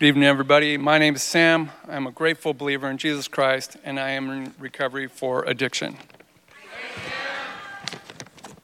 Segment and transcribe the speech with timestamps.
[0.00, 0.78] Good evening, everybody.
[0.78, 1.72] My name is Sam.
[1.86, 5.98] I'm a grateful believer in Jesus Christ, and I am in recovery for addiction.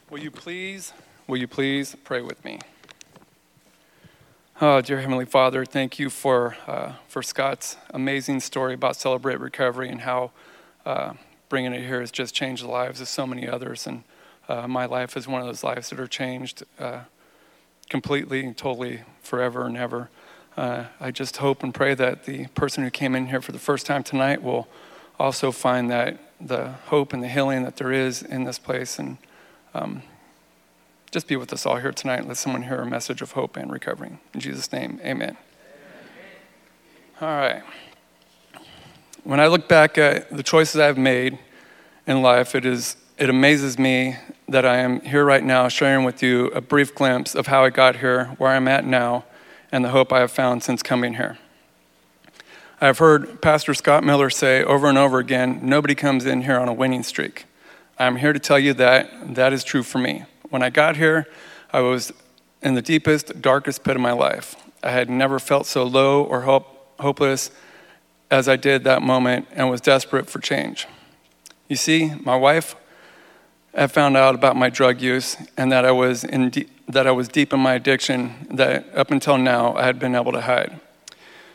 [0.09, 0.95] Will you please,
[1.27, 2.61] will you please pray with me?
[4.62, 9.90] Oh, dear Heavenly Father, thank you for, uh, for Scott's amazing story about Celebrate Recovery
[9.90, 10.30] and how
[10.87, 11.12] uh,
[11.50, 13.87] bringing it here has just changed the lives of so many others.
[13.87, 14.04] And
[14.48, 17.00] uh, my life is one of those lives that are changed uh,
[17.91, 20.09] completely and totally forever and ever.
[20.57, 23.59] Uh, I just hope and pray that the person who came in here for the
[23.59, 24.66] first time tonight will
[25.19, 29.19] also find that the hope and the healing that there is in this place and
[29.74, 30.02] um,
[31.11, 33.56] just be with us all here tonight and let someone hear a message of hope
[33.56, 34.19] and recovering.
[34.33, 35.37] In Jesus' name, amen.
[35.37, 35.37] amen.
[37.20, 37.62] All right.
[39.25, 41.38] When I look back at the choices I've made
[42.06, 44.16] in life, it, is, it amazes me
[44.48, 47.70] that I am here right now sharing with you a brief glimpse of how I
[47.70, 49.25] got here, where I'm at now,
[49.76, 51.36] and the hope I have found since coming here.
[52.80, 56.66] I've heard Pastor Scott Miller say over and over again nobody comes in here on
[56.66, 57.44] a winning streak.
[57.98, 60.24] I'm here to tell you that that is true for me.
[60.48, 61.27] When I got here,
[61.74, 62.10] I was
[62.62, 64.56] in the deepest, darkest pit of my life.
[64.83, 67.50] I had never felt so low or hope, hopeless
[68.30, 70.86] as I did that moment and was desperate for change.
[71.68, 72.77] You see, my wife
[73.82, 77.10] had found out about my drug use and that I was in de- that I
[77.10, 80.80] was deep in my addiction that up until now I had been able to hide.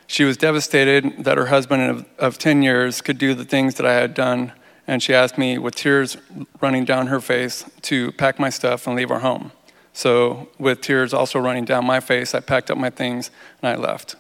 [0.08, 3.86] She was devastated that her husband of, of 10 years could do the things that
[3.86, 4.52] I had done,
[4.86, 6.18] and she asked me, with tears
[6.60, 9.54] running down her face, to pack my stuff and leave our home.
[9.94, 13.76] So, with tears also running down my face, I packed up my things and I
[13.76, 14.16] left.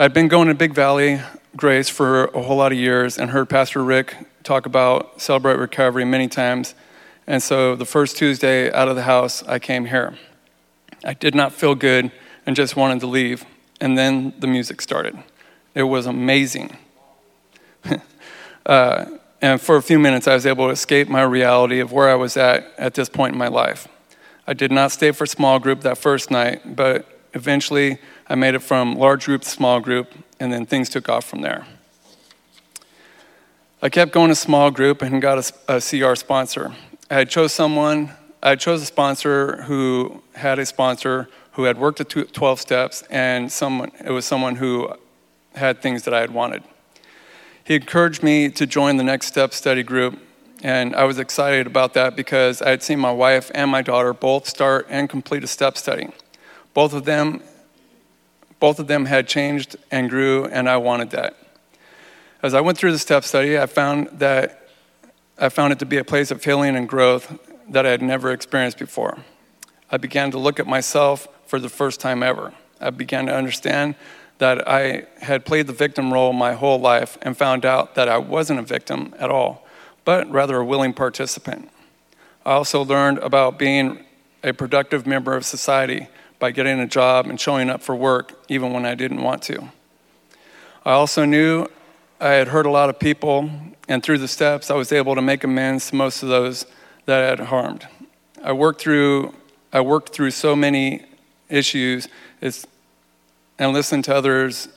[0.00, 1.20] I'd been going to Big Valley
[1.56, 6.04] Grace for a whole lot of years and heard Pastor Rick talk about Celebrate Recovery
[6.04, 6.74] many times.
[7.26, 10.14] And so the first Tuesday out of the house, I came here.
[11.04, 12.10] I did not feel good
[12.46, 13.44] and just wanted to leave.
[13.80, 15.16] And then the music started.
[15.74, 16.76] It was amazing.
[18.66, 19.06] uh,
[19.40, 22.14] and for a few minutes, I was able to escape my reality of where I
[22.14, 23.88] was at at this point in my life.
[24.46, 28.60] I did not stay for small group that first night, but eventually I made it
[28.60, 31.66] from large group to small group, and then things took off from there.
[33.84, 35.38] I kept going to small group and got
[35.68, 36.72] a, a CR sponsor.
[37.10, 42.08] I chose someone, I chose a sponsor who had a sponsor who had worked at
[42.08, 44.94] 12 steps, and someone, it was someone who
[45.56, 46.62] had things that I had wanted.
[47.64, 50.16] He encouraged me to join the Next Step study group,
[50.62, 54.14] and I was excited about that because I had seen my wife and my daughter
[54.14, 56.08] both start and complete a step study.
[56.72, 57.42] Both of them
[58.60, 61.41] both of them had changed and grew, and I wanted that.
[62.42, 64.68] As I went through the step study, I found that
[65.38, 67.38] I found it to be a place of healing and growth
[67.68, 69.18] that I had never experienced before.
[69.92, 72.52] I began to look at myself for the first time ever.
[72.80, 73.94] I began to understand
[74.38, 78.18] that I had played the victim role my whole life and found out that I
[78.18, 79.64] wasn't a victim at all,
[80.04, 81.70] but rather a willing participant.
[82.44, 84.04] I also learned about being
[84.42, 86.08] a productive member of society
[86.40, 89.70] by getting a job and showing up for work even when I didn't want to.
[90.84, 91.68] I also knew
[92.22, 93.50] I had hurt a lot of people,
[93.88, 96.66] and through the steps, I was able to make amends to most of those
[97.06, 97.88] that I had harmed.
[98.44, 99.34] I worked through,
[99.72, 101.04] I worked through so many
[101.48, 102.06] issues
[102.40, 104.68] and listened to others.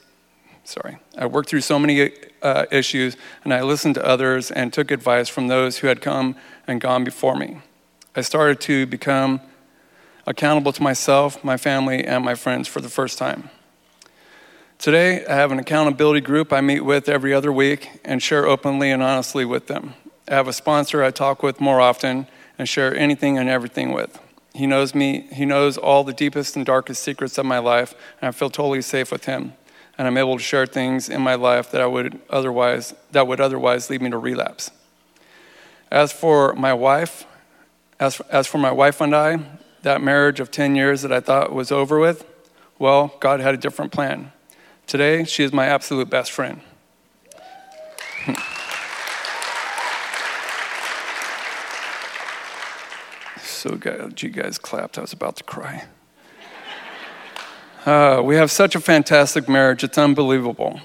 [0.64, 2.10] Sorry, I worked through so many
[2.42, 6.36] uh, issues, and I listened to others and took advice from those who had come
[6.66, 7.60] and gone before me.
[8.16, 9.40] I started to become
[10.26, 13.52] accountable to myself, my family, and my friends for the first time.
[14.78, 18.92] Today, I have an accountability group I meet with every other week and share openly
[18.92, 19.96] and honestly with them.
[20.28, 22.28] I have a sponsor I talk with more often
[22.60, 24.20] and share anything and everything with.
[24.54, 28.28] He knows me, he knows all the deepest and darkest secrets of my life, and
[28.28, 29.54] I feel totally safe with him.
[29.98, 33.40] And I'm able to share things in my life that I would otherwise that would
[33.40, 34.72] otherwise lead me to relapse.
[35.90, 37.26] As for my wife,
[38.00, 39.40] as, as for my wife and I,
[39.84, 42.26] that marriage of 10 years that I thought was over with,
[42.78, 44.32] well, God had a different plan.
[44.88, 46.62] Today, she is my absolute best friend.
[53.42, 55.00] so glad you guys clapped.
[55.00, 55.86] I was about to cry.
[57.86, 60.80] Uh, we have such a fantastic marriage, it's unbelievable.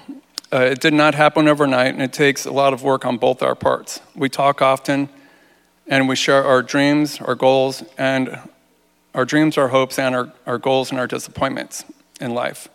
[0.53, 3.41] Uh, it did not happen overnight, and it takes a lot of work on both
[3.41, 4.01] our parts.
[4.15, 5.09] We talk often,
[5.87, 8.37] and we share our dreams, our goals, and
[9.15, 11.85] our dreams, our hopes, and our, our goals and our disappointments
[12.19, 12.69] in life.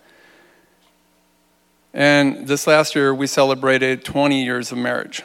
[1.97, 5.23] And this last year, we celebrated 20 years of marriage.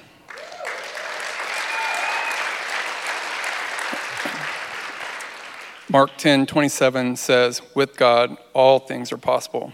[5.90, 9.74] Mark 10 27 says, With God, all things are possible.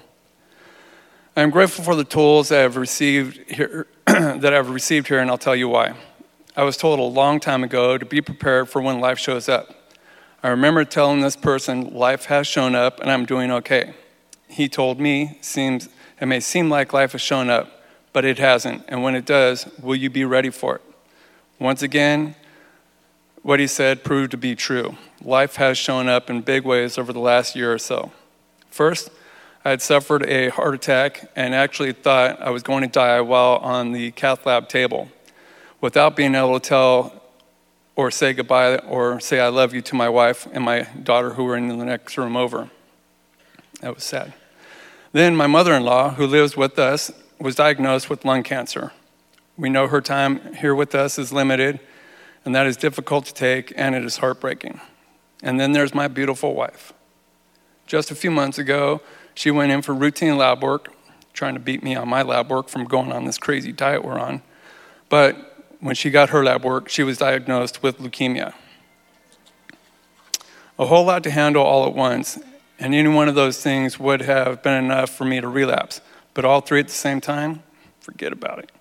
[1.36, 5.30] I am grateful for the tools that I've received here, that I've received here, and
[5.30, 5.94] I'll tell you why.
[6.56, 9.94] I was told a long time ago to be prepared for when life shows up.
[10.42, 13.94] I remember telling this person, life has shown up and I'm doing okay.
[14.48, 17.84] He told me, seems, it may seem like life has shown up,
[18.14, 18.84] but it hasn't.
[18.88, 20.82] And when it does, will you be ready for it?
[21.60, 22.36] Once again,
[23.42, 24.96] what he said proved to be true.
[25.24, 28.12] Life has shown up in big ways over the last year or so.
[28.70, 29.10] First,
[29.64, 33.58] I had suffered a heart attack and actually thought I was going to die while
[33.58, 35.10] on the cath lab table
[35.82, 37.22] without being able to tell
[37.96, 41.44] or say goodbye or say I love you to my wife and my daughter who
[41.44, 42.70] were in the next room over.
[43.82, 44.34] That was sad.
[45.18, 47.10] Then my mother in law, who lives with us,
[47.40, 48.92] was diagnosed with lung cancer.
[49.58, 51.80] We know her time here with us is limited,
[52.46, 54.80] and that is difficult to take, and it is heartbreaking.
[55.42, 56.94] And then there's my beautiful wife.
[57.88, 59.02] Just a few months ago,
[59.34, 60.94] she went in for routine lab work,
[61.34, 64.20] trying to beat me on my lab work from going on this crazy diet we're
[64.20, 64.44] on.
[65.10, 68.54] But when she got her lab work, she was diagnosed with leukemia.
[70.78, 72.38] A whole lot to handle all at once,
[72.80, 76.02] and any one of those things would have been enough for me to relapse.
[76.34, 77.64] But all three at the same time,
[78.00, 78.72] forget about it.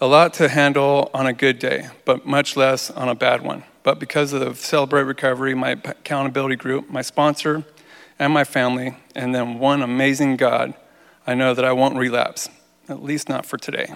[0.00, 3.64] A lot to handle on a good day, but much less on a bad one.
[3.82, 7.64] But because of Celebrate Recovery, my accountability group, my sponsor,
[8.18, 10.74] and my family, and then one amazing God,
[11.26, 12.48] I know that I won't relapse,
[12.88, 13.94] at least not for today.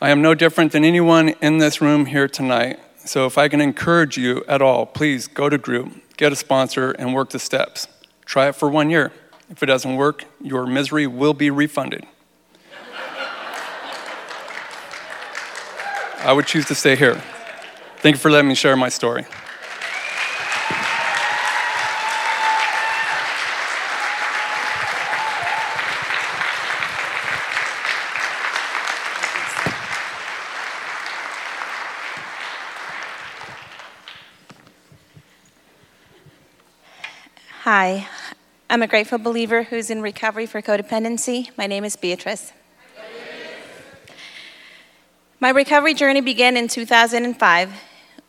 [0.00, 3.60] I am no different than anyone in this room here tonight, so if I can
[3.60, 7.88] encourage you at all, please go to group, get a sponsor, and work the steps.
[8.24, 9.12] Try it for one year.
[9.50, 12.06] If it doesn't work, your misery will be refunded.
[16.20, 17.22] I would choose to stay here.
[17.98, 19.26] Thank you for letting me share my story.
[37.76, 38.06] Hi,
[38.70, 41.50] I'm a grateful believer who's in recovery for codependency.
[41.58, 42.52] My name is Beatrice.
[45.40, 47.72] My recovery journey began in 2005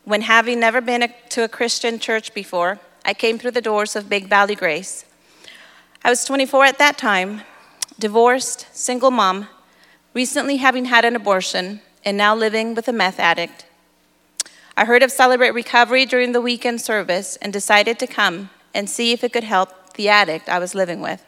[0.02, 3.94] when, having never been a, to a Christian church before, I came through the doors
[3.94, 5.04] of Big Valley Grace.
[6.02, 7.42] I was 24 at that time,
[8.00, 9.46] divorced, single mom,
[10.12, 13.64] recently having had an abortion, and now living with a meth addict.
[14.76, 19.12] I heard of Celebrate Recovery during the weekend service and decided to come and see
[19.12, 21.24] if it could help the addict I was living with.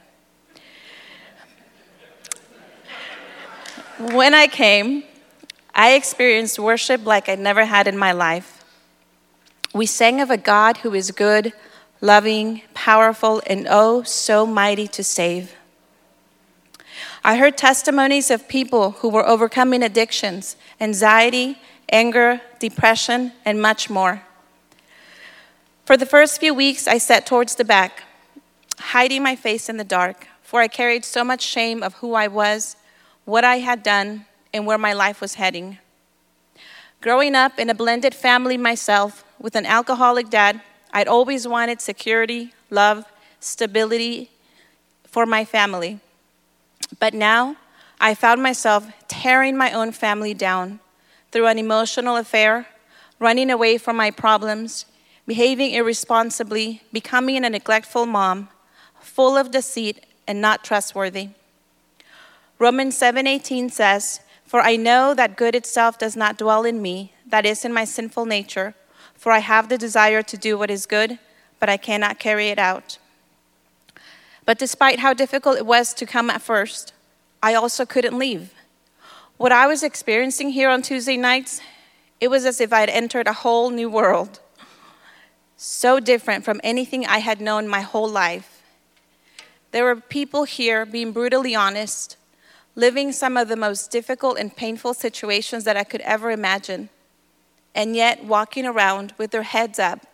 [3.98, 5.02] When I came,
[5.74, 8.64] I experienced worship like I'd never had in my life.
[9.74, 11.52] We sang of a God who is good,
[12.00, 15.54] loving, powerful, and oh, so mighty to save.
[17.24, 21.58] I heard testimonies of people who were overcoming addictions, anxiety,
[21.88, 24.22] anger, depression, and much more.
[25.88, 28.02] For the first few weeks, I sat towards the back,
[28.78, 32.28] hiding my face in the dark, for I carried so much shame of who I
[32.28, 32.76] was,
[33.24, 35.78] what I had done, and where my life was heading.
[37.00, 40.60] Growing up in a blended family myself with an alcoholic dad,
[40.92, 43.06] I'd always wanted security, love,
[43.40, 44.28] stability
[45.06, 46.00] for my family.
[47.00, 47.56] But now
[47.98, 50.80] I found myself tearing my own family down
[51.32, 52.66] through an emotional affair,
[53.18, 54.84] running away from my problems,
[55.28, 58.48] behaving irresponsibly, becoming a neglectful mom,
[58.98, 61.28] full of deceit and not trustworthy.
[62.58, 67.44] Romans 7:18 says, "For I know that good itself does not dwell in me, that
[67.44, 68.74] is in my sinful nature,
[69.14, 71.18] for I have the desire to do what is good,
[71.60, 72.96] but I cannot carry it out."
[74.46, 76.94] But despite how difficult it was to come at first,
[77.42, 78.54] I also couldn't leave.
[79.36, 81.60] What I was experiencing here on Tuesday nights,
[82.18, 84.40] it was as if I'd entered a whole new world
[85.60, 88.62] so different from anything I had known my whole life.
[89.72, 92.16] There were people here being brutally honest,
[92.76, 96.90] living some of the most difficult and painful situations that I could ever imagine,
[97.74, 100.06] and yet walking around with their heads up,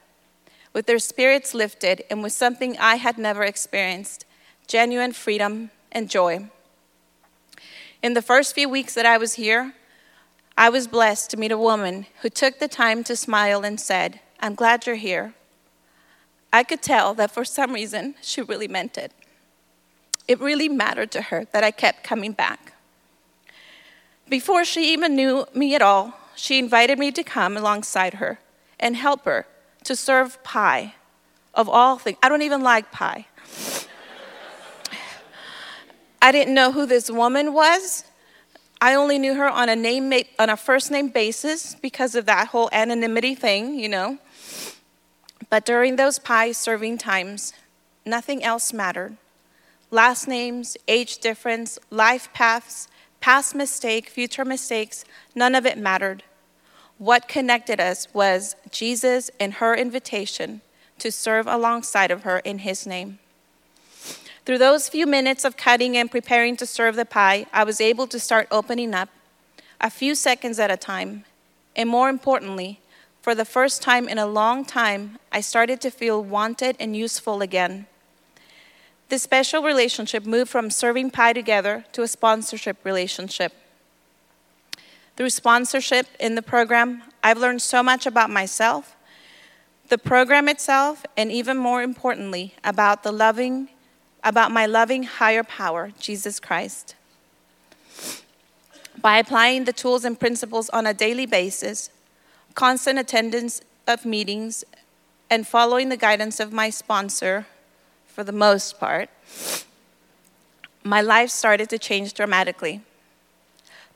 [0.73, 4.25] with their spirits lifted, and with something I had never experienced
[4.67, 6.49] genuine freedom and joy.
[8.03, 9.75] In the first few weeks that I was here,
[10.57, 14.21] I was blessed to meet a woman who took the time to smile and said,
[14.45, 15.33] I'm glad you're here.
[16.53, 19.11] I could tell that for some reason she really meant it.
[20.29, 22.75] It really mattered to her that I kept coming back.
[24.29, 28.39] Before she even knew me at all, she invited me to come alongside her
[28.79, 29.47] and help her
[29.85, 30.95] to serve pie
[31.55, 32.19] of all things.
[32.23, 33.27] I don't even like pie.
[36.21, 38.05] I didn't know who this woman was.
[38.79, 42.49] I only knew her on a name on a first name basis because of that
[42.49, 44.19] whole anonymity thing, you know.
[45.51, 47.53] But during those pie serving times,
[48.05, 49.17] nothing else mattered.
[49.91, 52.89] Last names, age difference, life paths,
[53.21, 56.23] past mistake, future mistakes, none of it mattered.
[56.99, 60.61] What connected us was Jesus and her invitation
[60.99, 63.19] to serve alongside of her in his name.
[64.45, 68.07] Through those few minutes of cutting and preparing to serve the pie, I was able
[68.09, 69.09] to start opening up
[69.81, 71.25] a few seconds at a time.
[71.75, 72.81] And more importantly,
[73.25, 77.41] for the first time in a long time, I started to feel wanted and useful
[77.41, 77.87] again.
[79.09, 83.55] This special relationship moved from serving pie together to a sponsorship relationship.
[85.17, 88.95] Through sponsorship in the program, I've learned so much about myself,
[89.89, 93.71] the program itself, and even more importantly, about the loving,
[94.23, 96.95] about my loving higher power, Jesus Christ.
[99.01, 101.89] By applying the tools and principles on a daily basis,
[102.55, 104.65] constant attendance of meetings,
[105.31, 107.47] and following the guidance of my sponsor,
[108.07, 109.11] for the most part,
[110.85, 112.83] my life started to change dramatically.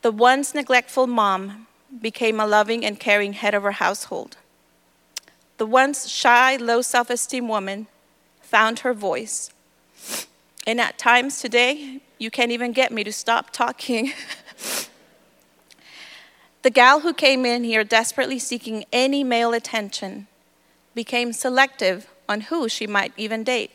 [0.03, 1.67] The once neglectful mom
[2.01, 4.37] became a loving and caring head of her household.
[5.59, 7.89] The once shy, low self esteem woman
[8.41, 9.51] found her voice.
[10.67, 14.13] And at times today, you can't even get me to stop talking.
[16.63, 20.27] the gal who came in here desperately seeking any male attention
[20.95, 23.71] became selective on who she might even date.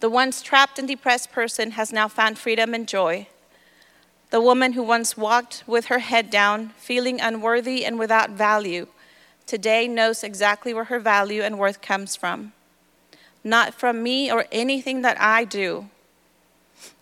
[0.00, 3.28] The once trapped and depressed person has now found freedom and joy
[4.30, 8.86] the woman who once walked with her head down, feeling unworthy and without value,
[9.46, 12.52] today knows exactly where her value and worth comes from.
[13.42, 15.88] Not from me or anything that I do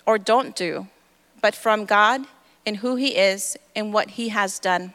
[0.06, 0.86] or don't do,
[1.42, 2.26] but from God
[2.66, 4.92] and who He is and what He has done.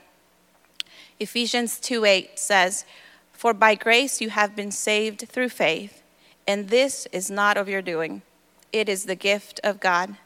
[1.20, 2.86] Ephesians 2 8 says,
[3.32, 6.04] For by grace you have been saved through faith,
[6.48, 8.22] and this is not of your doing,
[8.74, 10.18] it is the gift of God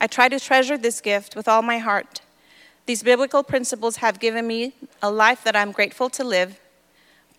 [0.00, 2.20] I try to treasure this gift with all my heart.
[2.86, 6.60] These biblical principles have given me a life that I'm grateful to live.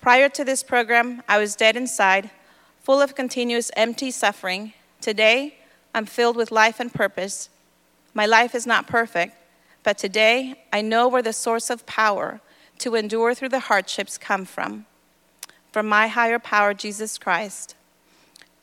[0.02, 2.30] Prior to this program, I was dead inside,
[2.82, 4.74] full of continuous empty suffering.
[5.02, 5.58] Today,
[5.94, 7.50] I'm filled with life and purpose.
[8.14, 9.36] My life is not perfect,
[9.84, 12.42] but today I know where the source of power
[12.80, 14.86] to endure through the hardships come from.
[15.72, 17.76] From my higher power, Jesus Christ.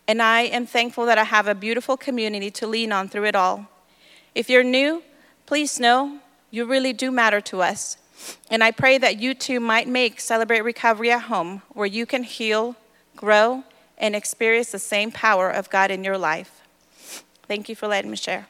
[0.06, 3.36] And I am thankful that I have a beautiful community to lean on through it
[3.36, 3.68] all.
[4.34, 5.02] If you're new,
[5.46, 6.18] please know
[6.50, 7.96] you really do matter to us.
[8.50, 12.22] And I pray that you too might make Celebrate Recovery a home where you can
[12.22, 12.76] heal,
[13.16, 13.64] grow,
[13.98, 16.62] and experience the same power of God in your life.
[17.46, 18.48] Thank you for letting me share.